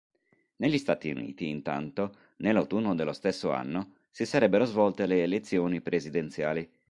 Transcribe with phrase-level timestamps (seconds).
[0.55, 6.67] Negli Stati Uniti intanto nell'autunno dello stesso anno si sarebbero svolte le elezioni presidenziali.